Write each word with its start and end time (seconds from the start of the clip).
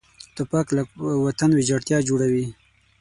توپک 0.35 0.67
له 0.75 0.83
وطن 1.25 1.49
ویجاړتیا 1.53 1.97
جوړوي. 2.09 2.45